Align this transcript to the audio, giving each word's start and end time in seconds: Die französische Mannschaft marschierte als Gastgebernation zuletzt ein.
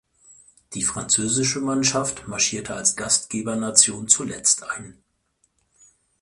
Die 0.73 0.81
französische 0.81 1.59
Mannschaft 1.61 2.27
marschierte 2.27 2.73
als 2.73 2.95
Gastgebernation 2.95 4.07
zuletzt 4.07 4.63
ein. 4.63 4.97